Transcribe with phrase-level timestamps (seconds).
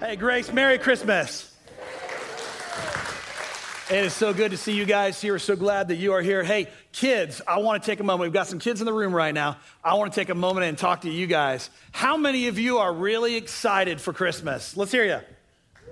[0.00, 1.54] Hey, Grace, Merry Christmas.
[3.90, 5.34] It is so good to see you guys here.
[5.34, 6.42] We're so glad that you are here.
[6.42, 8.22] Hey, kids, I want to take a moment.
[8.22, 9.58] We've got some kids in the room right now.
[9.84, 11.68] I want to take a moment and talk to you guys.
[11.92, 14.74] How many of you are really excited for Christmas?
[14.74, 15.20] Let's hear you.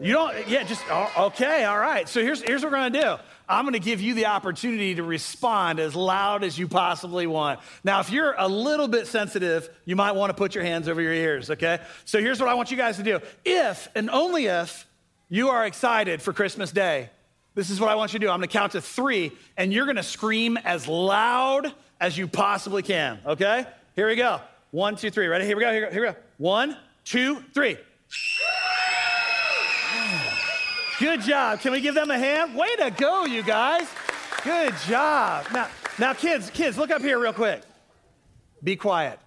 [0.01, 2.09] You don't, yeah, just, oh, okay, all right.
[2.09, 3.17] So here's, here's what we're going to do.
[3.49, 7.61] I'm going to give you the opportunity to respond as loud as you possibly want.
[7.83, 11.01] Now, if you're a little bit sensitive, you might want to put your hands over
[11.01, 11.81] your ears, okay?
[12.05, 13.21] So here's what I want you guys to do.
[13.45, 14.87] If and only if
[15.29, 17.11] you are excited for Christmas Day,
[17.55, 18.31] this is what I want you to do.
[18.31, 22.29] I'm going to count to three, and you're going to scream as loud as you
[22.29, 23.67] possibly can, okay?
[23.97, 24.41] Here we go.
[24.71, 25.27] One, two, three.
[25.27, 25.47] Ready?
[25.47, 25.73] Here we go.
[25.73, 25.93] Here we go.
[25.93, 26.17] Here we go.
[26.37, 27.79] One, two, three.
[30.99, 31.61] Good job.
[31.61, 32.57] Can we give them a hand?
[32.57, 33.87] Way to go, you guys.
[34.43, 35.47] Good job.
[35.53, 37.63] Now, now, kids, kids, look up here real quick.
[38.65, 39.21] Be quiet.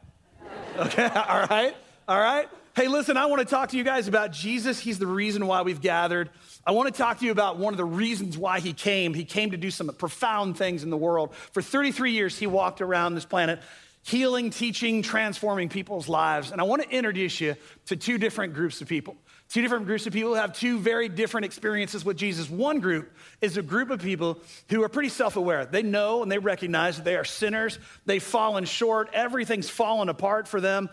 [0.78, 1.74] Okay, all right,
[2.10, 2.50] all right.
[2.76, 4.80] Hey, listen, I want to talk to you guys about Jesus.
[4.80, 6.30] He's the reason why we've gathered.
[6.66, 9.14] I want to talk to you about one of the reasons why he came.
[9.14, 11.34] He came to do some profound things in the world.
[11.54, 13.62] For 33 years, he walked around this planet,
[14.04, 16.52] healing, teaching, transforming people's lives.
[16.52, 19.16] And I want to introduce you to two different groups of people.
[19.52, 22.50] Two different groups of people have two very different experiences with Jesus.
[22.50, 25.66] One group is a group of people who are pretty self aware.
[25.66, 27.78] They know and they recognize that they are sinners.
[28.06, 29.10] They've fallen short.
[29.14, 30.90] Everything's fallen apart for them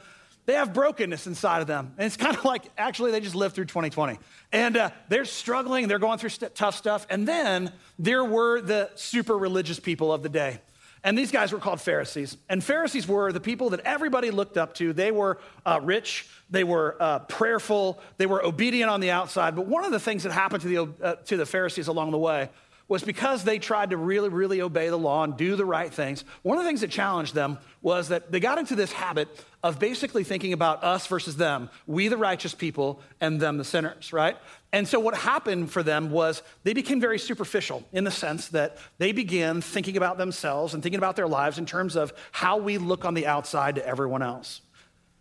[0.48, 1.92] they have brokenness inside of them.
[1.98, 4.18] And it's kind of like actually they just lived through 2020.
[4.50, 7.06] And uh, they're struggling, they're going through st- tough stuff.
[7.10, 10.62] And then there were the super religious people of the day.
[11.04, 12.36] And these guys were called Pharisees.
[12.48, 14.92] And Pharisees were the people that everybody looked up to.
[14.92, 19.54] They were uh, rich, they were uh, prayerful, they were obedient on the outside.
[19.54, 22.18] But one of the things that happened to the, uh, to the Pharisees along the
[22.18, 22.50] way
[22.88, 26.24] was because they tried to really, really obey the law and do the right things.
[26.42, 29.28] One of the things that challenged them was that they got into this habit
[29.62, 34.12] of basically thinking about us versus them, we the righteous people and them the sinners,
[34.12, 34.36] right?
[34.72, 38.78] And so what happened for them was they became very superficial in the sense that
[38.96, 42.78] they began thinking about themselves and thinking about their lives in terms of how we
[42.78, 44.62] look on the outside to everyone else.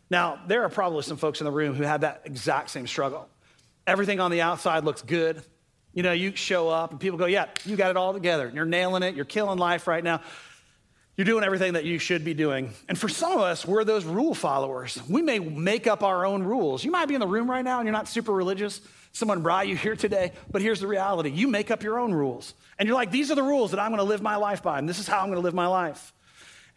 [0.10, 3.28] Now, there are probably some folks in the room who have that exact same struggle.
[3.86, 5.44] Everything on the outside looks good,
[5.98, 8.52] you know, you show up and people go, Yeah, you got it all together.
[8.54, 9.16] You're nailing it.
[9.16, 10.22] You're killing life right now.
[11.16, 12.72] You're doing everything that you should be doing.
[12.88, 15.02] And for some of us, we're those rule followers.
[15.10, 16.84] We may make up our own rules.
[16.84, 18.80] You might be in the room right now and you're not super religious.
[19.12, 22.54] Someone brought you here today, but here's the reality you make up your own rules.
[22.78, 24.78] And you're like, These are the rules that I'm going to live my life by,
[24.78, 26.14] and this is how I'm going to live my life.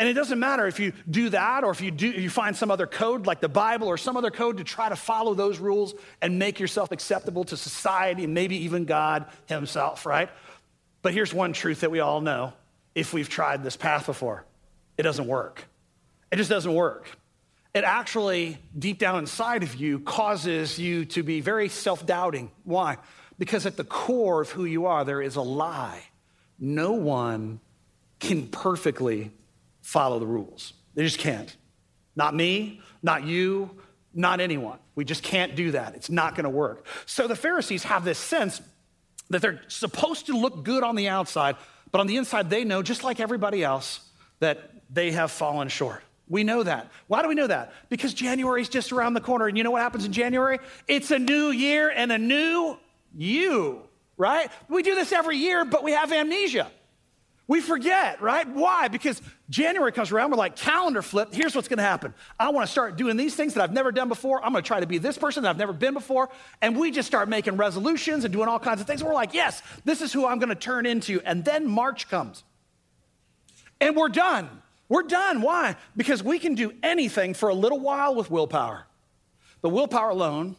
[0.01, 2.71] And it doesn't matter if you do that or if you, do, you find some
[2.71, 5.95] other code like the Bible or some other code to try to follow those rules
[6.23, 10.31] and make yourself acceptable to society and maybe even God Himself, right?
[11.03, 12.55] But here's one truth that we all know
[12.95, 14.47] if we've tried this path before
[14.97, 15.65] it doesn't work.
[16.33, 17.07] It just doesn't work.
[17.75, 22.51] It actually, deep down inside of you, causes you to be very self doubting.
[22.65, 22.97] Why?
[23.39, 26.03] Because at the core of who you are, there is a lie.
[26.59, 27.61] No one
[28.19, 29.31] can perfectly
[29.91, 30.73] follow the rules.
[30.95, 31.55] They just can't.
[32.15, 33.71] Not me, not you,
[34.15, 34.79] not anyone.
[34.95, 35.97] We just can't do that.
[35.97, 36.87] It's not going to work.
[37.07, 38.63] So the Pharisees have this sense
[39.31, 41.57] that they're supposed to look good on the outside,
[41.91, 43.99] but on the inside, they know, just like everybody else,
[44.39, 46.03] that they have fallen short.
[46.29, 46.93] We know that.
[47.09, 47.73] Why do we know that?
[47.89, 49.49] Because January is just around the corner.
[49.49, 50.61] And you know what happens in January?
[50.87, 52.79] It's a new year and a new
[53.13, 53.83] you,
[54.17, 54.53] right?
[54.69, 56.71] We do this every year, but we have amnesia.
[57.51, 58.47] We forget, right?
[58.47, 58.87] Why?
[58.87, 61.35] Because January comes around, we're like, calendar flip.
[61.35, 62.15] Here's what's gonna happen.
[62.39, 64.37] I wanna start doing these things that I've never done before.
[64.37, 66.29] I'm gonna try to be this person that I've never been before.
[66.63, 69.03] And we just start making resolutions and doing all kinds of things.
[69.03, 71.21] We're like, yes, this is who I'm gonna turn into.
[71.25, 72.45] And then March comes.
[73.81, 74.49] And we're done.
[74.89, 75.43] We're done.
[75.43, 75.75] Why?
[75.97, 78.87] Because we can do anything for a little while with willpower.
[79.61, 80.55] But willpower alone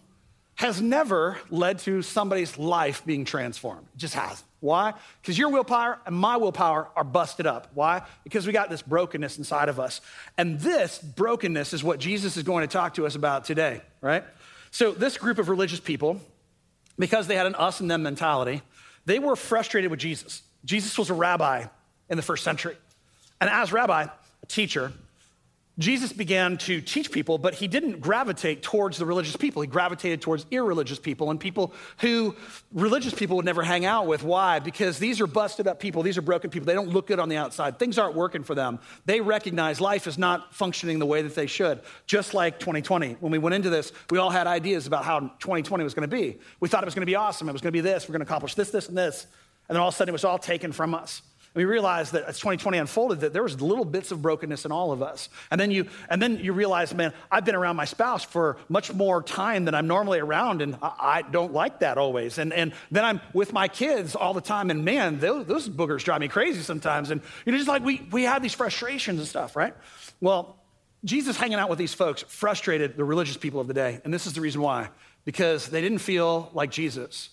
[0.56, 3.88] has never led to somebody's life being transformed.
[3.94, 4.44] It just hasn't.
[4.62, 4.94] Why?
[5.22, 7.72] Because your willpower and my willpower are busted up.
[7.74, 8.04] Why?
[8.24, 10.02] Because we got this brokenness inside of us.
[10.38, 14.24] And this brokenness is what Jesus is going to talk to us about today, right?
[14.70, 16.22] So, this group of religious people,
[16.98, 18.62] because they had an us and them mentality,
[19.06, 20.44] they were frustrated with Jesus.
[20.64, 21.66] Jesus was a rabbi
[22.10, 22.78] in the first century.
[23.42, 24.94] And as rabbi, a teacher,
[25.80, 29.62] Jesus began to teach people, but he didn't gravitate towards the religious people.
[29.62, 32.36] He gravitated towards irreligious people and people who
[32.74, 34.22] religious people would never hang out with.
[34.22, 34.60] Why?
[34.60, 36.04] Because these are busted up people.
[36.04, 36.66] These are broken people.
[36.66, 37.80] They don't look good on the outside.
[37.80, 38.80] Things aren't working for them.
[39.06, 41.80] They recognize life is not functioning the way that they should.
[42.06, 43.14] Just like 2020.
[43.22, 46.16] When we went into this, we all had ideas about how 2020 was going to
[46.16, 46.38] be.
[46.60, 47.48] We thought it was going to be awesome.
[47.48, 48.10] It was going to be this.
[48.10, 49.26] We're going to accomplish this, this, and this.
[49.70, 51.22] And then all of a sudden it was all taken from us.
[51.54, 54.92] We realized that as 2020 unfolded, that there was little bits of brokenness in all
[54.92, 55.28] of us.
[55.50, 58.94] And then you, and then you realize, man, I've been around my spouse for much
[58.94, 62.38] more time than I'm normally around, and I, I don't like that always.
[62.38, 66.04] And, and then I'm with my kids all the time, and man, those, those boogers
[66.04, 67.12] drive me crazy sometimes.
[67.12, 69.76] And you know, just like we, we have these frustrations and stuff, right?
[70.22, 70.58] Well,
[71.04, 74.00] Jesus hanging out with these folks frustrated the religious people of the day.
[74.04, 74.90] And this is the reason why
[75.26, 77.30] because they didn't feel like Jesus,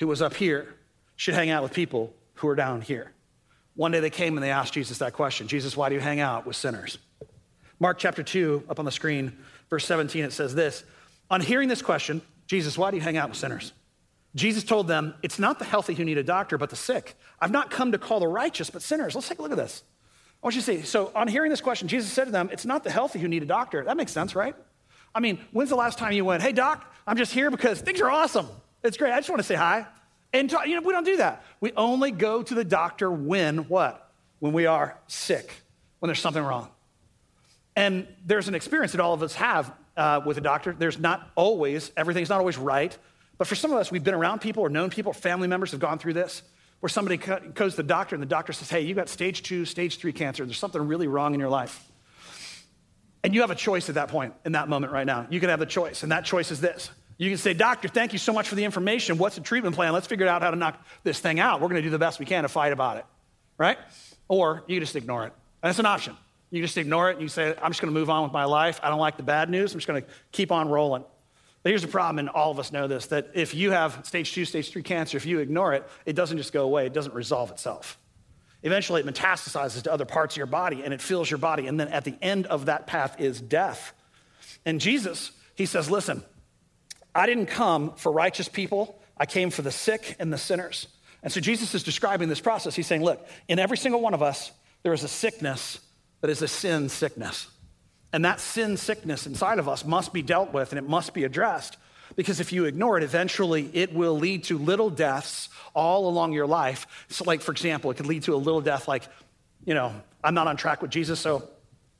[0.00, 0.74] who was up here,
[1.16, 3.12] should hang out with people who are down here.
[3.76, 6.20] One day they came and they asked Jesus that question Jesus, why do you hang
[6.20, 6.98] out with sinners?
[7.78, 9.36] Mark chapter 2, up on the screen,
[9.68, 10.82] verse 17, it says this
[11.30, 13.72] On hearing this question, Jesus, why do you hang out with sinners?
[14.34, 17.14] Jesus told them, It's not the healthy who need a doctor, but the sick.
[17.40, 19.14] I've not come to call the righteous, but sinners.
[19.14, 19.82] Let's take a look at this.
[20.42, 20.82] I want you to see.
[20.82, 23.42] So, on hearing this question, Jesus said to them, It's not the healthy who need
[23.42, 23.84] a doctor.
[23.84, 24.54] That makes sense, right?
[25.14, 28.00] I mean, when's the last time you went, Hey, doc, I'm just here because things
[28.00, 28.46] are awesome.
[28.82, 29.12] It's great.
[29.12, 29.86] I just want to say hi.
[30.32, 31.44] And you know, we don't do that.
[31.60, 34.10] We only go to the doctor when what?
[34.38, 35.50] When we are sick,
[35.98, 36.68] when there's something wrong.
[37.74, 40.74] And there's an experience that all of us have uh, with a doctor.
[40.78, 42.96] There's not always, everything's not always right.
[43.38, 45.80] But for some of us, we've been around people or known people, family members have
[45.80, 46.42] gone through this,
[46.80, 49.64] where somebody goes to the doctor and the doctor says, Hey, you got stage two,
[49.64, 50.44] stage three cancer.
[50.44, 51.82] There's something really wrong in your life.
[53.24, 55.26] And you have a choice at that point, in that moment right now.
[55.30, 56.02] You can have the choice.
[56.02, 58.64] And that choice is this you can say, Doctor, thank you so much for the
[58.64, 59.18] information.
[59.18, 59.92] What's the treatment plan?
[59.92, 61.60] Let's figure out how to knock this thing out.
[61.60, 63.06] We're going to do the best we can to fight about it,
[63.56, 63.78] right?
[64.28, 65.32] Or you just ignore it.
[65.62, 66.16] That's an option.
[66.50, 68.44] You just ignore it and you say, I'm just going to move on with my
[68.44, 68.80] life.
[68.82, 69.72] I don't like the bad news.
[69.72, 71.04] I'm just going to keep on rolling.
[71.62, 74.32] But here's the problem, and all of us know this that if you have stage
[74.32, 77.14] two, stage three cancer, if you ignore it, it doesn't just go away, it doesn't
[77.14, 77.98] resolve itself.
[78.62, 81.66] Eventually, it metastasizes to other parts of your body and it fills your body.
[81.66, 83.92] And then at the end of that path is death.
[84.64, 86.22] And Jesus, he says, Listen,
[87.16, 90.88] I didn't come for righteous people, I came for the sick and the sinners.
[91.22, 92.76] And so Jesus is describing this process.
[92.76, 94.52] He's saying, look, in every single one of us,
[94.82, 95.80] there is a sickness
[96.20, 97.48] that is a sin sickness.
[98.12, 101.24] And that sin sickness inside of us must be dealt with and it must be
[101.24, 101.76] addressed.
[102.14, 106.46] Because if you ignore it, eventually it will lead to little deaths all along your
[106.46, 106.86] life.
[107.08, 109.02] So, like, for example, it could lead to a little death like,
[109.64, 109.92] you know,
[110.22, 111.48] I'm not on track with Jesus, so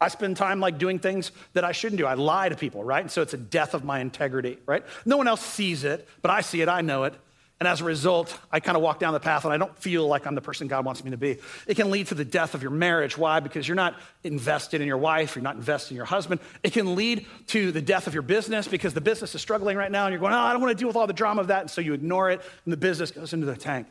[0.01, 2.07] I spend time like doing things that I shouldn't do.
[2.07, 3.01] I lie to people, right?
[3.01, 4.85] And so it's a death of my integrity, right?
[5.05, 7.15] No one else sees it, but I see it, I know it.
[7.59, 10.07] And as a result, I kind of walk down the path and I don't feel
[10.07, 11.39] like I'm the person God wants me to be.
[11.67, 13.17] It can lead to the death of your marriage.
[13.17, 13.41] Why?
[13.41, 16.43] Because you're not invested in your wife, you're not invested in your husband.
[16.63, 19.91] It can lead to the death of your business because the business is struggling right
[19.91, 21.47] now and you're going, oh, I don't want to deal with all the drama of
[21.47, 21.63] that.
[21.63, 23.87] And so you ignore it and the business goes into the tank.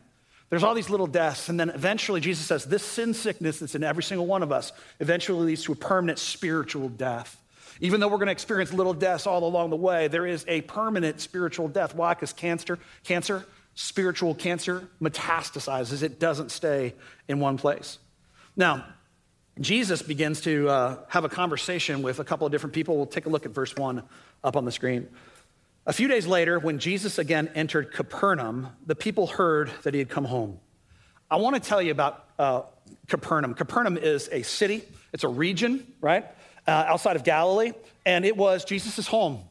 [0.55, 1.49] There's all these little deaths.
[1.49, 4.71] And then eventually, Jesus says, this sin sickness that's in every single one of us
[5.01, 7.37] eventually leads to a permanent spiritual death.
[7.81, 10.61] Even though we're going to experience little deaths all along the way, there is a
[10.61, 11.93] permanent spiritual death.
[11.93, 12.13] Why?
[12.13, 16.03] Because cancer, cancer, spiritual cancer metastasizes.
[16.03, 16.93] It doesn't stay
[17.27, 17.99] in one place.
[18.55, 18.85] Now,
[19.59, 22.95] Jesus begins to uh, have a conversation with a couple of different people.
[22.95, 24.03] We'll take a look at verse one
[24.41, 25.09] up on the screen.
[25.87, 30.09] A few days later, when Jesus again entered Capernaum, the people heard that he had
[30.09, 30.59] come home.
[31.29, 32.63] I want to tell you about uh,
[33.07, 33.53] Capernaum.
[33.53, 34.83] Capernaum is a city,
[35.13, 36.25] it's a region, right,
[36.67, 37.71] uh, outside of Galilee,
[38.03, 39.43] and it was Jesus' home.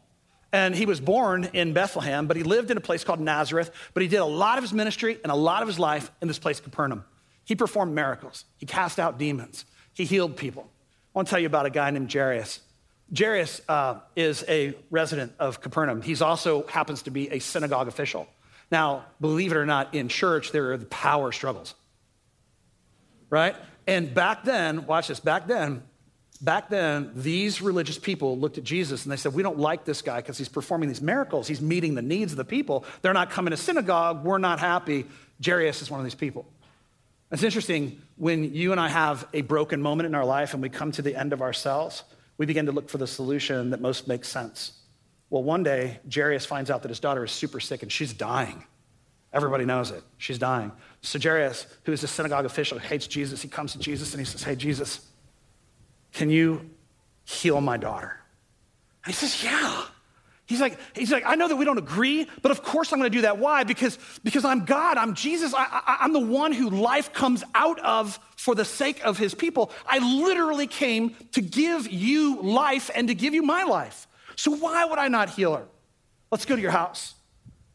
[0.52, 3.70] And he was born in Bethlehem, but he lived in a place called Nazareth.
[3.92, 6.26] But he did a lot of his ministry and a lot of his life in
[6.26, 7.04] this place, Capernaum.
[7.44, 10.68] He performed miracles, he cast out demons, he healed people.
[11.14, 12.58] I want to tell you about a guy named Jairus.
[13.16, 16.02] Jairus uh, is a resident of Capernaum.
[16.02, 18.26] He also happens to be a synagogue official.
[18.70, 21.74] Now, believe it or not, in church, there are the power struggles,
[23.30, 23.54] right?
[23.86, 25.82] And back then, watch this, back then,
[26.40, 30.02] back then, these religious people looked at Jesus and they said, We don't like this
[30.02, 31.46] guy because he's performing these miracles.
[31.46, 32.84] He's meeting the needs of the people.
[33.02, 34.24] They're not coming to synagogue.
[34.24, 35.04] We're not happy.
[35.44, 36.46] Jairus is one of these people.
[37.30, 40.68] It's interesting when you and I have a broken moment in our life and we
[40.68, 42.04] come to the end of ourselves
[42.36, 44.72] we begin to look for the solution that most makes sense.
[45.30, 48.64] Well, one day, Jairus finds out that his daughter is super sick and she's dying.
[49.32, 50.02] Everybody knows it.
[50.16, 50.70] She's dying.
[51.02, 53.42] So Jairus, who is a synagogue official, hates Jesus.
[53.42, 55.04] He comes to Jesus and he says, Hey, Jesus,
[56.12, 56.70] can you
[57.24, 58.20] heal my daughter?
[59.04, 59.86] And he says, Yeah.
[60.46, 63.10] He's like, he's like, I know that we don't agree, but of course I'm going
[63.10, 63.38] to do that.
[63.38, 63.64] Why?
[63.64, 64.98] Because, because I'm God.
[64.98, 65.54] I'm Jesus.
[65.54, 69.34] I, I, I'm the one who life comes out of for the sake of his
[69.34, 69.70] people.
[69.86, 74.06] I literally came to give you life and to give you my life.
[74.36, 75.64] So why would I not heal her?
[76.30, 77.14] Let's go to your house.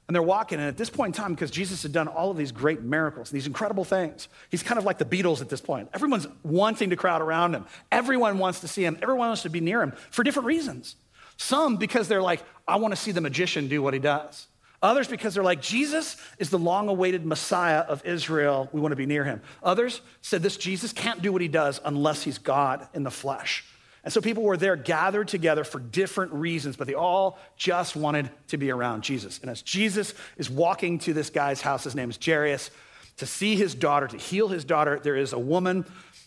[0.08, 2.38] And they're walking, and at this point in time, because Jesus had done all of
[2.38, 5.90] these great miracles, these incredible things, he's kind of like the Beatles at this point.
[5.92, 7.66] Everyone's wanting to crowd around him.
[7.92, 9.00] Everyone wants to see him.
[9.02, 10.98] Everyone wants to be near him for different reasons.
[11.38, 14.46] Some because they're like, I want to see the magician do what he does.
[14.82, 18.70] Others because they're like, Jesus is the long awaited Messiah of Israel.
[18.72, 19.42] We want to be near him.
[19.62, 23.66] Others said this Jesus can't do what he does unless he's God in the flesh.
[24.04, 28.30] And so people were there gathered together for different reasons, but they all just wanted
[28.48, 29.40] to be around Jesus.
[29.40, 32.72] And as Jesus is walking to this guy's house, his name is Jairus,
[33.18, 35.86] to see his daughter, to heal his daughter, there is a woman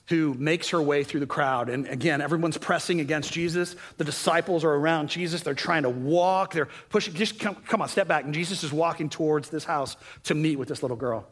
[0.09, 1.69] who makes her way through the crowd.
[1.69, 3.77] And again, everyone's pressing against Jesus.
[3.99, 5.43] The disciples are around Jesus.
[5.43, 6.53] They're trying to walk.
[6.53, 7.15] They're pushing.
[7.15, 8.25] Just come, come on, step back.
[8.25, 11.27] And Jesus is walking towards this house to meet with this little girl.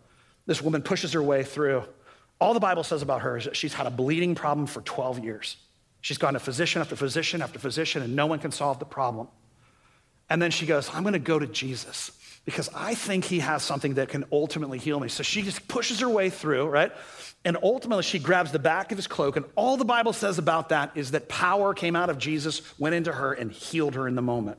[0.47, 1.85] This woman pushes her way through.
[2.41, 5.23] All the Bible says about her is that she's had a bleeding problem for 12
[5.25, 5.57] years.
[6.01, 9.29] She's gone to physician after physician after physician, and no one can solve the problem.
[10.31, 12.13] And then she goes, I'm going to go to Jesus
[12.51, 15.09] because I think he has something that can ultimately heal me.
[15.09, 16.93] So she just pushes her way through, right?
[17.45, 19.37] And ultimately, she grabs the back of his cloak.
[19.37, 22.95] And all the Bible says about that is that power came out of Jesus, went
[22.95, 24.59] into her, and healed her in the moment.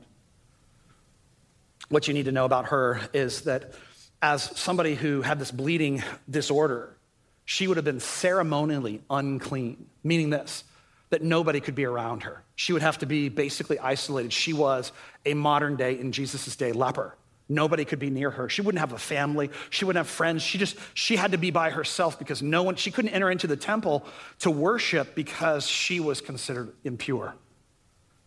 [1.88, 3.74] What you need to know about her is that
[4.20, 6.96] as somebody who had this bleeding disorder,
[7.44, 10.64] she would have been ceremonially unclean, meaning this
[11.10, 12.42] that nobody could be around her.
[12.54, 14.32] She would have to be basically isolated.
[14.32, 14.92] She was
[15.26, 17.14] a modern day, in Jesus' day, leper.
[17.52, 18.48] Nobody could be near her.
[18.48, 19.50] She wouldn't have a family.
[19.68, 20.42] She wouldn't have friends.
[20.42, 23.46] She just, she had to be by herself because no one, she couldn't enter into
[23.46, 24.06] the temple
[24.40, 27.34] to worship because she was considered impure.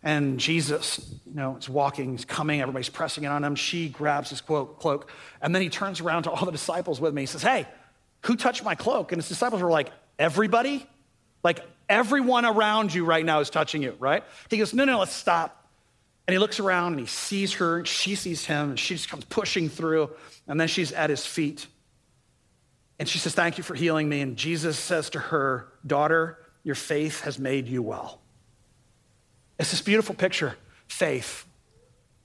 [0.02, 3.56] And Jesus, you know, is walking, he's coming, everybody's pressing in on him.
[3.56, 5.10] She grabs his cloak,
[5.42, 7.22] and then he turns around to all the disciples with me.
[7.22, 7.66] He says, Hey,
[8.22, 9.10] who touched my cloak?
[9.10, 10.86] And his disciples were like, Everybody?
[11.42, 14.22] Like, Everyone around you right now is touching you, right?
[14.48, 15.65] He goes, No, no, let's stop.
[16.26, 19.08] And he looks around and he sees her, and she sees him, and she just
[19.08, 20.10] comes pushing through,
[20.48, 21.66] and then she's at his feet.
[22.98, 24.20] And she says, Thank you for healing me.
[24.20, 28.20] And Jesus says to her, Daughter, your faith has made you well.
[29.58, 30.56] It's this beautiful picture
[30.88, 31.44] faith.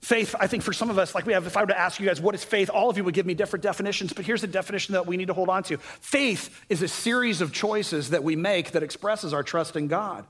[0.02, 2.00] Faith, I think for some of us, like we have, if I were to ask
[2.00, 2.72] you guys, what is faith?
[2.72, 5.28] All of you would give me different definitions, but here's the definition that we need
[5.28, 5.78] to hold on to.
[5.78, 10.26] Faith is a series of choices that we make that expresses our trust in God.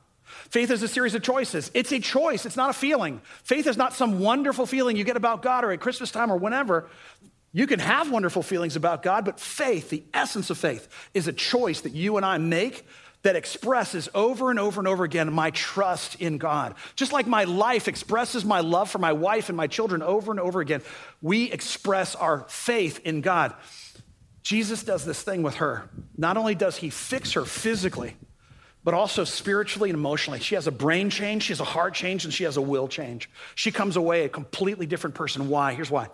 [0.50, 1.72] Faith is a series of choices.
[1.74, 3.22] It's a choice, it's not a feeling.
[3.44, 6.38] Faith is not some wonderful feeling you get about God or at Christmas time or
[6.38, 6.90] whenever.
[7.54, 11.34] You can have wonderful feelings about God, but faith, the essence of faith, is a
[11.34, 12.86] choice that you and I make
[13.24, 16.76] that expresses over and over and over again my trust in God.
[16.96, 20.40] Just like my life expresses my love for my wife and my children over and
[20.40, 20.82] over again,
[21.22, 23.54] we express our faith in God.
[24.44, 25.90] Jesus does this thing with her.
[26.18, 28.16] Not only does he fix her physically,
[28.84, 30.40] but also spiritually and emotionally.
[30.40, 32.88] She has a brain change, she has a heart change, and she has a will
[32.88, 33.30] change.
[33.56, 35.50] She comes away a completely different person.
[35.50, 35.74] Why?
[35.74, 36.10] Here's why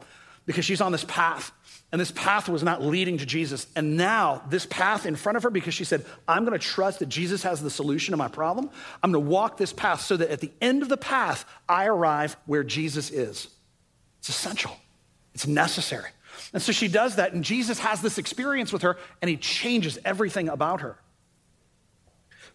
[0.47, 1.51] because she's on this path
[1.91, 3.67] and this path was not leading to Jesus.
[3.75, 7.07] And now, this path in front of her, because she said, I'm gonna trust that
[7.07, 8.69] Jesus has the solution to my problem,
[9.03, 12.35] I'm gonna walk this path so that at the end of the path, I arrive
[12.45, 13.49] where Jesus is.
[14.19, 14.75] It's essential,
[15.33, 16.09] it's necessary.
[16.53, 19.97] And so she does that, and Jesus has this experience with her, and he changes
[20.03, 20.97] everything about her.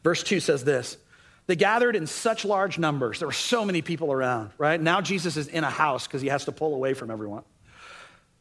[0.02, 0.97] Verse 2 says this
[1.47, 3.18] They gathered in such large numbers.
[3.18, 4.80] There were so many people around, right?
[4.80, 7.44] Now Jesus is in a house because he has to pull away from everyone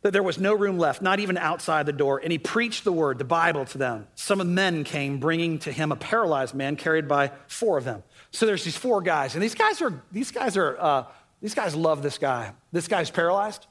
[0.02, 2.20] that there was no room left, not even outside the door.
[2.22, 4.08] And he preached the word, the Bible, to them.
[4.16, 7.84] Some of the men came, bringing to him a paralyzed man carried by four of
[7.84, 8.04] them.
[8.32, 11.06] So there's these four guys, and these guys are these guys are uh,
[11.42, 12.54] these guys love this guy.
[12.72, 13.68] This guy's paralyzed.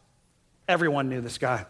[0.68, 1.66] Everyone knew this guy.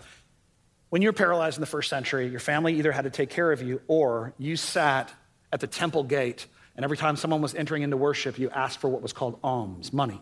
[0.91, 3.53] When you were paralyzed in the first century, your family either had to take care
[3.53, 5.12] of you or you sat
[5.52, 8.88] at the temple gate, and every time someone was entering into worship, you asked for
[8.88, 10.21] what was called alms, money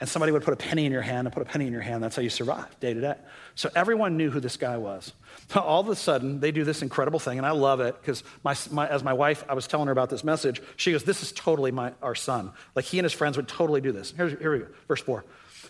[0.00, 1.82] and somebody would put a penny in your hand and put a penny in your
[1.82, 2.02] hand.
[2.02, 3.14] That's how you survive day to day.
[3.56, 5.12] So everyone knew who this guy was.
[5.56, 8.54] All of a sudden, they do this incredible thing, and I love it because my,
[8.70, 10.62] my, as my wife, I was telling her about this message.
[10.76, 12.52] She goes, "This is totally my, our son.
[12.76, 15.24] Like he and his friends would totally do this." Here, here we go, verse four.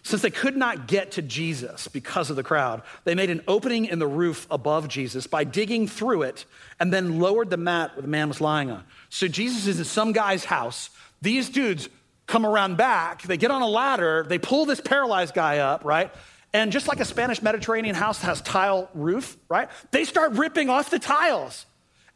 [0.09, 3.85] Since they could not get to Jesus because of the crowd, they made an opening
[3.85, 6.47] in the roof above Jesus by digging through it
[6.81, 8.85] and then lowered the mat where the man was lying on.
[9.11, 10.88] So Jesus is in some guy's house.
[11.21, 11.91] These dudes
[12.27, 16.11] come around back, they get on a ladder, they pull this paralyzed guy up, right?
[16.55, 19.69] And just like a Spanish Mediterranean house has tile roof, right?
[19.91, 21.67] They start ripping off the tiles.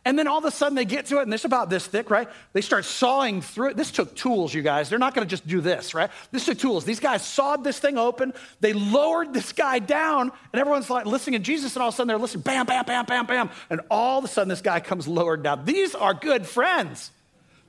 [0.05, 2.11] And then all of a sudden they get to it, and it's about this thick,
[2.11, 2.29] right?
[2.55, 3.77] They start sawing through it.
[3.77, 4.89] This took tools, you guys.
[4.89, 6.11] They're not gonna just do this, right?
[6.33, 6.85] This took tools.
[6.85, 8.35] These guys sawed this thing open.
[8.61, 11.97] They lowered this guy down, and everyone's like listening to Jesus, and all of a
[11.97, 13.51] sudden they're listening, bam, bam, bam, bam, bam.
[13.71, 15.65] And all of a sudden this guy comes lowered down.
[15.65, 17.13] These are good friends.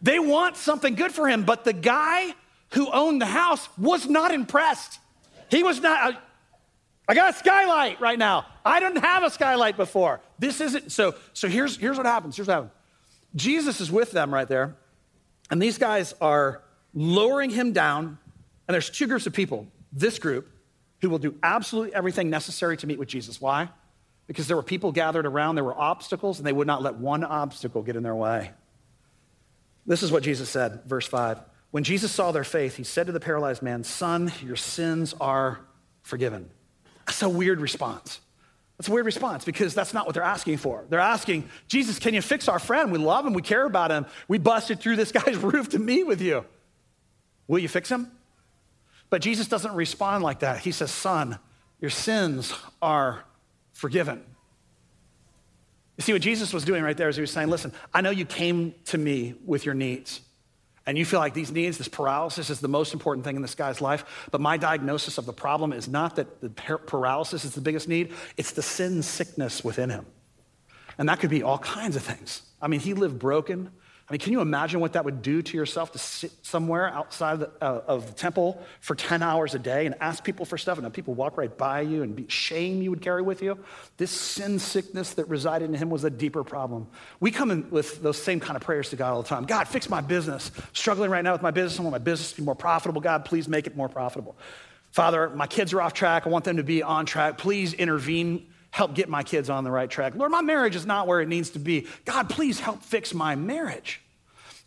[0.02, 2.34] They want something good for him, but the guy
[2.72, 5.00] who owned the house was not impressed.
[5.52, 6.18] He was not, uh,
[7.08, 8.46] I got a skylight right now.
[8.64, 10.22] I didn't have a skylight before.
[10.40, 12.36] This isn't, so, so here's, here's what happens.
[12.36, 12.72] Here's what happens.
[13.36, 14.76] Jesus is with them right there,
[15.50, 16.62] and these guys are
[16.94, 18.18] lowering him down,
[18.68, 19.68] and there's two groups of people.
[19.92, 20.50] This group,
[21.02, 23.42] who will do absolutely everything necessary to meet with Jesus.
[23.42, 23.70] Why?
[24.26, 27.26] Because there were people gathered around, there were obstacles, and they would not let one
[27.26, 28.52] obstacle get in their way.
[29.86, 31.40] This is what Jesus said, verse 5.
[31.72, 35.60] When Jesus saw their faith, he said to the paralyzed man, Son, your sins are
[36.04, 36.50] forgiven.
[37.06, 38.20] That's a weird response.
[38.78, 40.86] That's a weird response because that's not what they're asking for.
[40.90, 42.92] They're asking, Jesus, can you fix our friend?
[42.92, 43.34] We love him.
[43.34, 44.06] We care about him.
[44.28, 46.46] We busted through this guy's roof to meet with you.
[47.48, 48.12] Will you fix him?
[49.10, 50.60] But Jesus doesn't respond like that.
[50.60, 51.38] He says, Son,
[51.80, 53.24] your sins are
[53.74, 54.24] forgiven.
[55.98, 58.10] You see, what Jesus was doing right there is he was saying, Listen, I know
[58.10, 60.22] you came to me with your needs
[60.86, 63.56] and you feel like these needs, this paralysis is the most important thing in this
[63.56, 67.62] guy's life, but my diagnosis of the problem is not that the paralysis is the
[67.62, 70.06] biggest need, it's the sin sickness within him.
[70.98, 72.42] And that could be all kinds of things.
[72.62, 73.72] I mean, he lived broken.
[74.08, 77.34] I mean, can you imagine what that would do to yourself to sit somewhere outside
[77.34, 80.58] of the, uh, of the, temple for 10 hours a day and ask people for
[80.58, 83.42] stuff and have people walk right by you and be shame you would carry with
[83.42, 83.58] you?
[83.96, 86.88] This sin sickness that resided in him was a deeper problem.
[87.22, 89.70] We come in with those same kind of prayers to God all the time God,
[89.70, 90.52] fix my business.
[90.74, 91.80] struggling right now with my business.
[91.80, 93.00] I want my business to be more profitable.
[93.00, 94.36] God, please make it more profitable.
[94.92, 96.28] Father, my kids are off track.
[96.28, 97.38] I want them to be on track.
[97.38, 100.16] Please intervene help get my kids on the right track.
[100.16, 101.86] Lord, my marriage is not where it needs to be.
[102.06, 104.02] God, please help fix my marriage.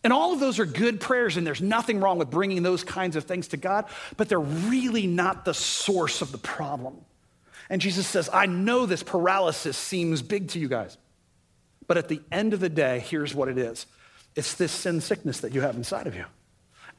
[0.01, 3.17] And all of those are good prayers, and there's nothing wrong with bringing those kinds
[3.17, 3.83] of things to God,
[4.15, 6.95] but they're really not the source of the problem.
[7.69, 10.97] And Jesus says, I know this paralysis seems big to you guys,
[11.85, 13.87] but at the end of the day, here's what it is
[14.37, 16.23] it's this sin sickness that you have inside of you.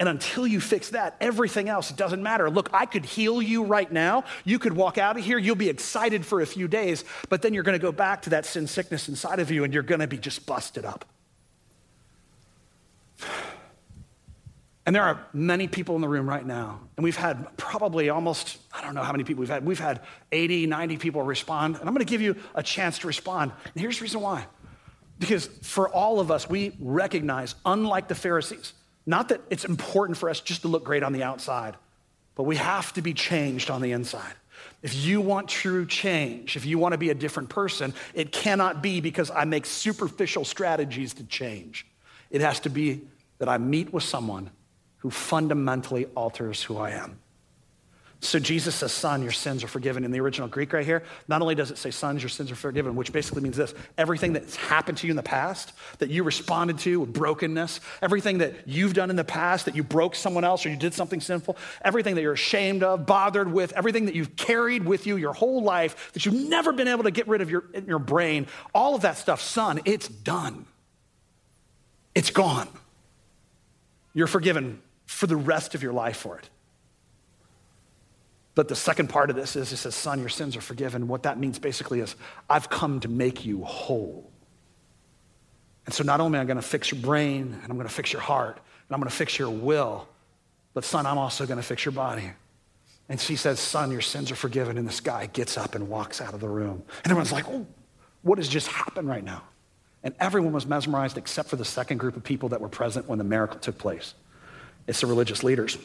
[0.00, 2.49] And until you fix that, everything else doesn't matter.
[2.50, 4.25] Look, I could heal you right now.
[4.45, 5.38] You could walk out of here.
[5.38, 8.31] You'll be excited for a few days, but then you're going to go back to
[8.31, 11.05] that sin sickness inside of you and you're going to be just busted up.
[14.87, 18.57] And there are many people in the room right now, and we've had probably almost,
[18.73, 19.62] I don't know how many people we've had.
[19.67, 20.00] We've had
[20.33, 23.52] 80, 90 people respond, and I'm gonna give you a chance to respond.
[23.64, 24.47] And here's the reason why.
[25.19, 28.73] Because for all of us, we recognize, unlike the Pharisees,
[29.09, 31.75] not that it's important for us just to look great on the outside,
[32.35, 34.35] but we have to be changed on the inside.
[34.83, 38.83] If you want true change, if you want to be a different person, it cannot
[38.83, 41.87] be because I make superficial strategies to change.
[42.31, 43.01] It has to be
[43.38, 44.51] that I meet with someone
[44.99, 47.18] who fundamentally alters who I am.
[48.20, 50.04] So Jesus says, Son, your sins are forgiven.
[50.04, 52.57] In the original Greek right here, not only does it say, Sons, your sins are
[52.57, 56.24] forgiven, which basically means this everything that's happened to you in the past, that you
[56.24, 60.42] responded to with brokenness, everything that you've done in the past, that you broke someone
[60.42, 64.16] else or you did something sinful, everything that you're ashamed of, bothered with, everything that
[64.16, 67.40] you've carried with you your whole life, that you've never been able to get rid
[67.40, 70.66] of your, in your brain, all of that stuff, Son, it's done.
[72.16, 72.68] It's gone.
[74.12, 76.50] You're forgiven for the rest of your life for it.
[78.59, 81.07] But the second part of this is it says, Son, your sins are forgiven.
[81.07, 82.16] What that means basically is,
[82.51, 84.33] I've come to make you whole.
[85.87, 87.94] And so not only am I going to fix your brain, and I'm going to
[87.94, 90.09] fix your heart, and I'm going to fix your will,
[90.75, 92.33] but son, I'm also going to fix your body.
[93.09, 94.77] And she says, Son, your sins are forgiven.
[94.77, 96.83] And this guy gets up and walks out of the room.
[97.05, 97.64] And everyone's like, oh,
[98.23, 99.44] what has just happened right now?
[100.03, 103.18] And everyone was mesmerized except for the second group of people that were present when
[103.18, 104.14] the miracle took place.
[104.88, 105.79] It's the religious leaders.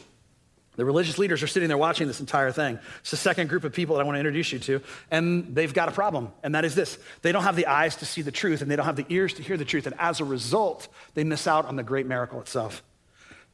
[0.76, 2.78] The religious leaders are sitting there watching this entire thing.
[3.00, 5.72] It's the second group of people that I want to introduce you to, and they've
[5.72, 8.32] got a problem, and that is this they don't have the eyes to see the
[8.32, 10.88] truth, and they don't have the ears to hear the truth, and as a result,
[11.14, 12.82] they miss out on the great miracle itself.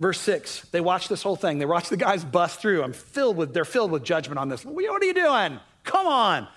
[0.01, 1.59] Verse six, they watch this whole thing.
[1.59, 2.83] They watch the guys bust through.
[2.83, 4.65] I'm filled with, they're filled with judgment on this.
[4.65, 5.61] What are you doing?
[5.85, 6.49] Come on.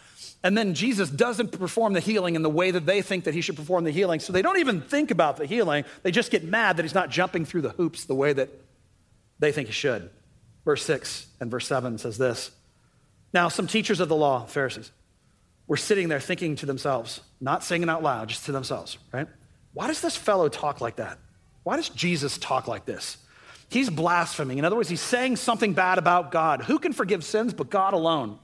[0.46, 3.42] And then Jesus doesn't perform the healing in the way that they think that he
[3.42, 4.22] should perform the healing.
[4.22, 5.84] So they don't even think about the healing.
[6.04, 8.50] They just get mad that he's not jumping through the hoops the way that
[9.40, 10.10] they think he should.
[10.66, 12.52] Verse 6 and verse 7 says this
[13.34, 14.92] Now, some teachers of the law, Pharisees,
[15.68, 19.28] were sitting there thinking to themselves, not saying it out loud, just to themselves, right?
[19.74, 21.18] Why does this fellow talk like that?
[21.64, 23.18] Why does Jesus talk like this?
[23.70, 24.60] He's blaspheming.
[24.60, 26.62] In other words, he's saying something bad about God.
[26.64, 28.38] Who can forgive sins but God alone?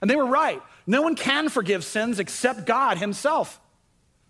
[0.00, 0.62] And they were right.
[0.86, 3.60] No one can forgive sins except God Himself.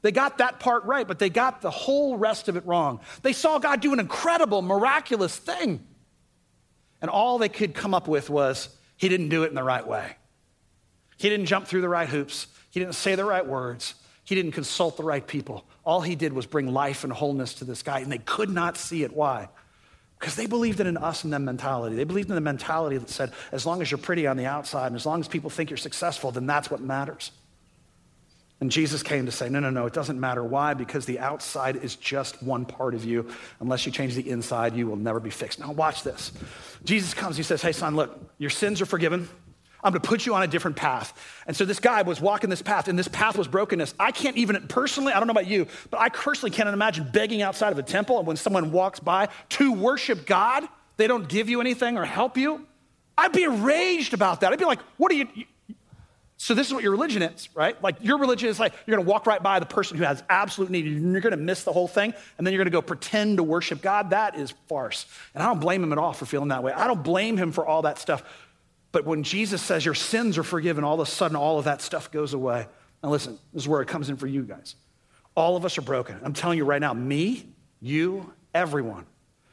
[0.03, 3.01] They got that part right, but they got the whole rest of it wrong.
[3.23, 5.87] They saw God do an incredible, miraculous thing.
[7.01, 9.87] And all they could come up with was, He didn't do it in the right
[9.87, 10.17] way.
[11.17, 12.47] He didn't jump through the right hoops.
[12.71, 13.95] He didn't say the right words.
[14.25, 15.67] He didn't consult the right people.
[15.85, 18.77] All he did was bring life and wholeness to this guy, and they could not
[18.77, 19.13] see it.
[19.13, 19.49] Why?
[20.19, 21.97] Because they believed in an us and them mentality.
[21.97, 24.89] They believed in the mentality that said, as long as you're pretty on the outside
[24.89, 27.33] and as long as people think you're successful, then that's what matters.
[28.61, 30.45] And Jesus came to say, no, no, no, it doesn't matter.
[30.45, 30.75] Why?
[30.75, 33.31] Because the outside is just one part of you.
[33.59, 35.59] Unless you change the inside, you will never be fixed.
[35.59, 36.31] Now, watch this.
[36.85, 39.29] Jesus comes, he says, hey, son, look, your sins are forgiven.
[39.83, 41.19] I'm gonna put you on a different path.
[41.47, 43.95] And so this guy was walking this path, and this path was brokenness.
[43.99, 47.41] I can't even personally, I don't know about you, but I personally can't imagine begging
[47.41, 50.69] outside of a temple and when someone walks by to worship God,
[50.99, 52.67] they don't give you anything or help you.
[53.17, 54.53] I'd be enraged about that.
[54.53, 55.29] I'd be like, what are you?
[56.43, 57.81] So this is what your religion is, right?
[57.83, 60.71] Like your religion is like you're gonna walk right by the person who has absolute
[60.71, 63.43] need, and you're gonna miss the whole thing, and then you're gonna go pretend to
[63.43, 64.09] worship God.
[64.09, 65.05] That is farce.
[65.35, 66.73] And I don't blame him at all for feeling that way.
[66.73, 68.23] I don't blame him for all that stuff.
[68.91, 71.83] But when Jesus says your sins are forgiven, all of a sudden all of that
[71.83, 72.67] stuff goes away.
[73.03, 74.77] Now listen, this is where it comes in for you guys.
[75.35, 76.19] All of us are broken.
[76.23, 77.51] I'm telling you right now, me,
[77.83, 79.05] you, everyone.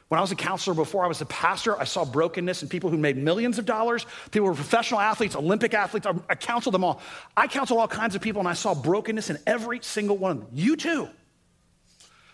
[0.09, 2.89] When I was a counselor before I was a pastor, I saw brokenness in people
[2.89, 4.05] who made millions of dollars.
[4.31, 6.07] People who were professional athletes, Olympic athletes.
[6.29, 7.01] I counseled them all.
[7.35, 10.39] I counseled all kinds of people, and I saw brokenness in every single one of
[10.39, 10.47] them.
[10.53, 11.09] You too.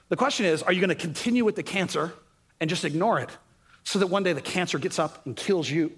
[0.10, 2.14] The question is are you going to continue with the cancer
[2.60, 3.30] and just ignore it
[3.84, 5.92] so that one day the cancer gets up and kills you?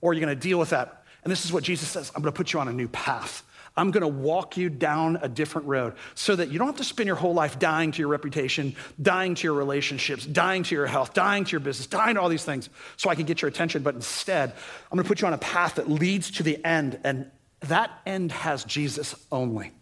[0.00, 1.04] Or are you going to deal with that?
[1.22, 3.42] And this is what Jesus says I'm going to put you on a new path.
[3.76, 6.84] I'm going to walk you down a different road so that you don't have to
[6.84, 10.86] spend your whole life dying to your reputation, dying to your relationships, dying to your
[10.86, 13.48] health, dying to your business, dying to all these things so I can get your
[13.48, 13.82] attention.
[13.82, 17.00] But instead, I'm going to put you on a path that leads to the end,
[17.02, 19.72] and that end has Jesus only.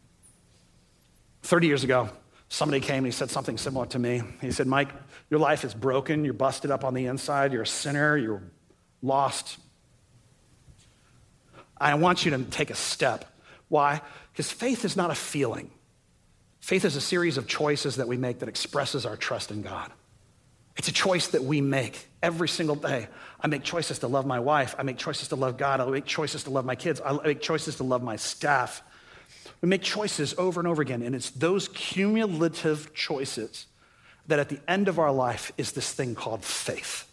[1.43, 2.09] 30 years ago,
[2.49, 4.23] somebody came and he said something similar to me.
[4.41, 4.89] He said, Mike,
[5.29, 6.25] your life is broken.
[6.25, 7.53] You're busted up on the inside.
[7.53, 8.17] You're a sinner.
[8.17, 8.43] You're
[9.03, 9.59] lost.
[11.77, 13.32] I want you to take a step
[13.73, 14.03] why?
[14.33, 15.71] Because faith is not a feeling.
[16.61, 19.91] Faith is a series of choices that we make that expresses our trust in God.
[20.77, 23.09] It's a choice that we make every single day.
[23.41, 24.75] I make choices to love my wife.
[24.79, 25.81] I make choices to love God.
[25.81, 27.01] I make choices to love my kids.
[27.03, 28.83] I make choices to love my staff.
[29.63, 33.69] We make choices over and over again, and it's those cumulative choices
[34.27, 37.11] that at the end of our life is this thing called faith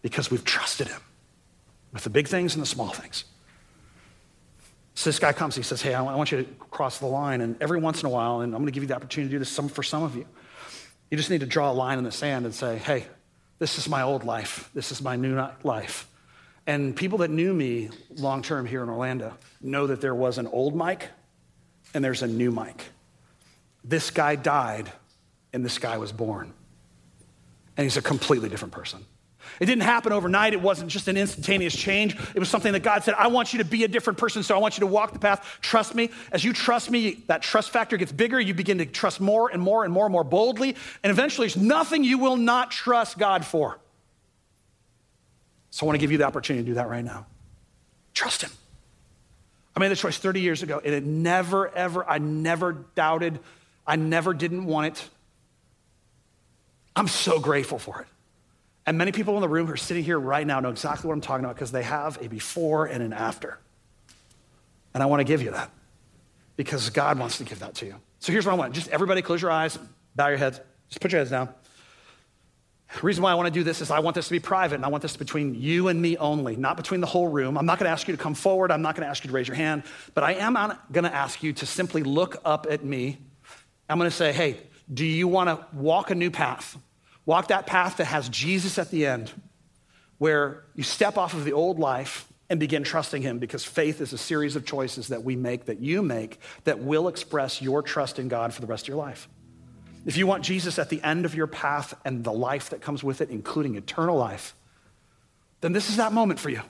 [0.00, 1.02] because we've trusted Him
[1.92, 3.24] with the big things and the small things.
[4.98, 7.40] So this guy comes, he says, Hey, I want you to cross the line.
[7.40, 9.34] And every once in a while, and I'm going to give you the opportunity to
[9.36, 10.26] do this some, for some of you,
[11.08, 13.06] you just need to draw a line in the sand and say, Hey,
[13.60, 14.68] this is my old life.
[14.74, 16.08] This is my new life.
[16.66, 20.48] And people that knew me long term here in Orlando know that there was an
[20.48, 21.08] old Mike
[21.94, 22.82] and there's a new Mike.
[23.84, 24.90] This guy died
[25.52, 26.52] and this guy was born.
[27.76, 29.04] And he's a completely different person.
[29.60, 30.52] It didn't happen overnight.
[30.52, 32.16] It wasn't just an instantaneous change.
[32.34, 34.42] It was something that God said, I want you to be a different person.
[34.42, 35.58] So I want you to walk the path.
[35.60, 36.10] Trust me.
[36.30, 38.40] As you trust me, that trust factor gets bigger.
[38.40, 40.76] You begin to trust more and more and more and more boldly.
[41.02, 43.78] And eventually, there's nothing you will not trust God for.
[45.70, 47.26] So I want to give you the opportunity to do that right now.
[48.14, 48.50] Trust Him.
[49.76, 53.38] I made the choice 30 years ago, and it never, ever, I never doubted.
[53.86, 55.08] I never didn't want it.
[56.96, 58.08] I'm so grateful for it.
[58.88, 61.12] And many people in the room who are sitting here right now know exactly what
[61.12, 63.58] I'm talking about because they have a before and an after.
[64.94, 65.70] And I want to give you that
[66.56, 67.96] because God wants to give that to you.
[68.18, 68.72] So here's what I want.
[68.72, 69.78] Just everybody close your eyes,
[70.16, 71.50] bow your heads, just put your heads down.
[72.94, 74.76] The reason why I want to do this is I want this to be private
[74.76, 77.58] and I want this between you and me only, not between the whole room.
[77.58, 78.72] I'm not going to ask you to come forward.
[78.72, 79.82] I'm not going to ask you to raise your hand,
[80.14, 80.54] but I am
[80.92, 83.18] going to ask you to simply look up at me.
[83.86, 84.56] I'm going to say, hey,
[84.90, 86.78] do you want to walk a new path?
[87.28, 89.30] Walk that path that has Jesus at the end,
[90.16, 94.14] where you step off of the old life and begin trusting Him because faith is
[94.14, 98.18] a series of choices that we make, that you make, that will express your trust
[98.18, 99.28] in God for the rest of your life.
[100.06, 103.04] If you want Jesus at the end of your path and the life that comes
[103.04, 104.54] with it, including eternal life,
[105.60, 106.62] then this is that moment for you.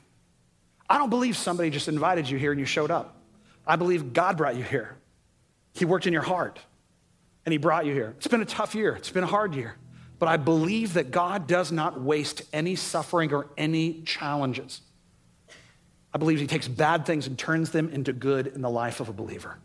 [0.90, 3.22] I don't believe somebody just invited you here and you showed up.
[3.64, 4.96] I believe God brought you here.
[5.74, 6.58] He worked in your heart
[7.46, 8.16] and He brought you here.
[8.16, 9.76] It's been a tough year, it's been a hard year.
[10.18, 14.80] But I believe that God does not waste any suffering or any challenges.
[16.12, 19.08] I believe He takes bad things and turns them into good in the life of
[19.08, 19.58] a believer.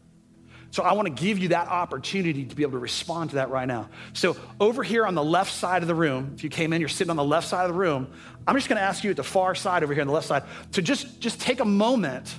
[0.73, 3.51] So I want to give you that opportunity to be able to respond to that
[3.51, 3.89] right now.
[4.13, 6.89] So over here on the left side of the room, if you came in, you're
[6.89, 8.11] sitting on the left side of the room.
[8.47, 10.25] I'm just going to ask you at the far side over here on the left
[10.25, 12.35] side to just, just take a moment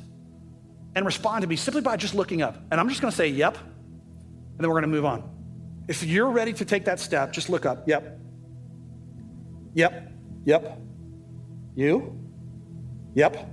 [0.97, 2.61] and respond to me simply by just looking up.
[2.73, 5.31] And I'm just going to say, yep, and then we're going to move on.
[5.87, 7.87] If you're ready to take that step, just look up.
[7.87, 8.19] Yep.
[9.75, 10.13] Yep.
[10.45, 10.79] Yep.
[11.75, 12.19] You?
[13.15, 13.49] Yep.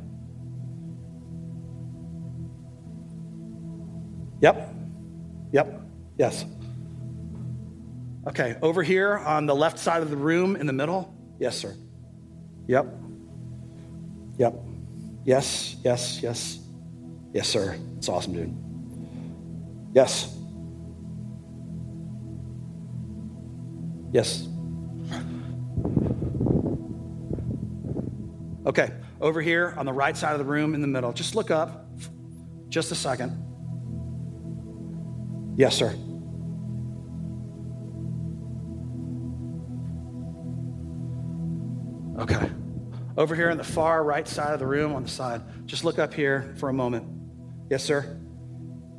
[4.41, 4.76] Yep.
[5.52, 5.82] Yep.
[6.17, 6.46] Yes.
[8.28, 11.13] Okay, over here on the left side of the room in the middle.
[11.39, 11.76] Yes, sir.
[12.67, 12.86] Yep.
[14.38, 14.54] Yep.
[15.26, 16.60] Yes, yes, yes.
[17.34, 17.78] Yes, sir.
[17.98, 18.56] It's awesome, dude.
[19.94, 20.38] Yes.
[24.12, 24.47] Yes.
[28.65, 31.50] Okay, over here on the right side of the room in the middle, just look
[31.50, 31.88] up.
[32.69, 33.38] Just a second.
[35.58, 35.93] Yes, sir.
[42.17, 42.50] Okay.
[43.17, 46.00] Over here on the far right side of the room on the side, just look
[46.00, 47.06] up here for a moment.
[47.69, 48.19] Yes, sir.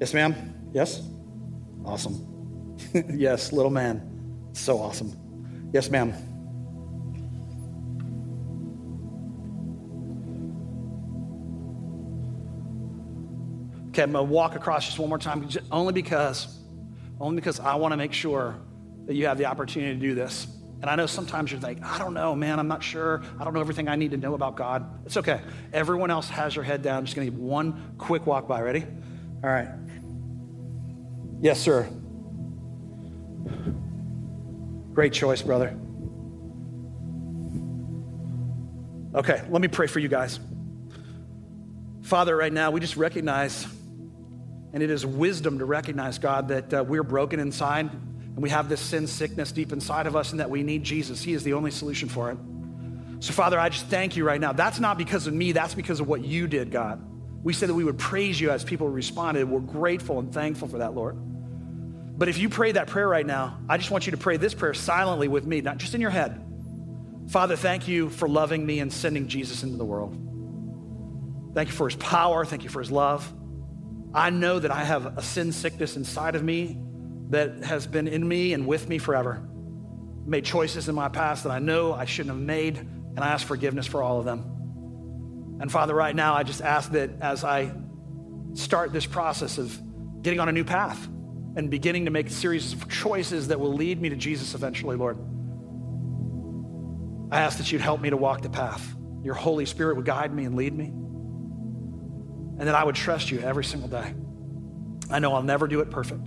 [0.00, 0.70] Yes, ma'am.
[0.74, 1.02] Yes?
[1.84, 2.76] Awesome.
[3.14, 4.11] yes, little man.
[4.52, 5.70] So awesome.
[5.72, 6.14] Yes, ma'am.
[13.88, 16.58] Okay, I'm gonna walk across just one more time, only because,
[17.20, 18.56] only because I want to make sure
[19.06, 20.46] that you have the opportunity to do this.
[20.80, 23.22] And I know sometimes you're like, I don't know, man, I'm not sure.
[23.38, 25.04] I don't know everything I need to know about God.
[25.06, 25.40] It's okay.
[25.72, 26.98] Everyone else has your head down.
[26.98, 28.62] I'm just gonna give one quick walk by.
[28.62, 28.84] Ready?
[29.44, 29.68] All right.
[31.40, 31.88] Yes, sir.
[34.92, 35.76] Great choice, brother.
[39.14, 40.40] Okay, let me pray for you guys.
[42.02, 43.66] Father, right now, we just recognize
[44.72, 48.68] and it is wisdom to recognize, God, that uh, we're broken inside and we have
[48.68, 51.22] this sin sickness deep inside of us and that we need Jesus.
[51.22, 52.38] He is the only solution for it.
[53.20, 54.52] So, Father, I just thank you right now.
[54.52, 57.04] That's not because of me, that's because of what you did, God.
[57.44, 59.48] We said that we would praise you as people responded.
[59.48, 61.16] We're grateful and thankful for that, Lord.
[62.16, 64.54] But if you pray that prayer right now, I just want you to pray this
[64.54, 66.44] prayer silently with me, not just in your head.
[67.28, 70.18] Father, thank you for loving me and sending Jesus into the world.
[71.54, 72.44] Thank you for his power.
[72.44, 73.32] Thank you for his love.
[74.14, 76.78] I know that I have a sin sickness inside of me
[77.30, 79.42] that has been in me and with me forever.
[80.26, 83.46] Made choices in my past that I know I shouldn't have made, and I ask
[83.46, 85.58] forgiveness for all of them.
[85.60, 87.72] And Father, right now, I just ask that as I
[88.54, 89.80] start this process of
[90.22, 91.08] getting on a new path
[91.54, 94.96] and beginning to make a series of choices that will lead me to Jesus eventually,
[94.96, 95.18] Lord,
[97.30, 98.94] I ask that you'd help me to walk the path.
[99.22, 100.92] Your Holy Spirit would guide me and lead me
[102.62, 104.14] and that I would trust you every single day.
[105.10, 106.26] I know I'll never do it perfect.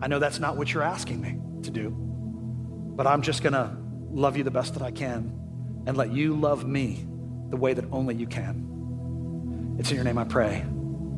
[0.00, 3.76] I know that's not what you're asking me to do, but I'm just going to
[4.10, 7.04] love you the best that I can and let you love me
[7.50, 9.76] the way that only you can.
[9.78, 10.64] It's in your name I pray.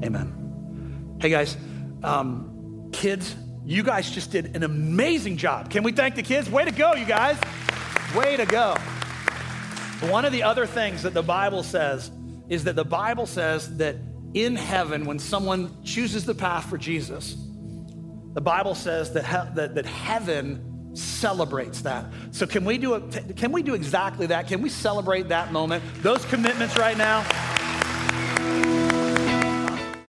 [0.05, 1.17] Amen.
[1.21, 1.57] Hey, guys,
[2.03, 2.50] um,
[2.93, 5.71] kids, you guys just did an amazing job.
[5.71, 6.51] Can we thank the kids?
[6.51, 7.39] Way to go, you guys.
[8.15, 8.75] Way to go.
[10.09, 12.11] One of the other things that the Bible says
[12.49, 13.97] is that the Bible says that
[14.35, 17.37] in heaven, when someone chooses the path for Jesus,
[18.33, 22.07] the Bible says that, he- that, that heaven celebrates that.
[22.33, 23.37] So can we do it?
[23.37, 24.49] Can we do exactly that?
[24.49, 25.85] Can we celebrate that moment?
[26.03, 27.25] Those commitments right now.